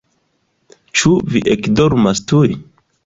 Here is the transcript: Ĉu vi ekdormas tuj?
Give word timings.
Ĉu 1.01 1.13
vi 1.33 1.41
ekdormas 1.57 2.23
tuj? 2.33 2.47